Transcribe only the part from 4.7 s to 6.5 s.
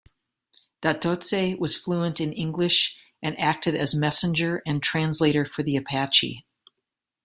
translator for the Apache.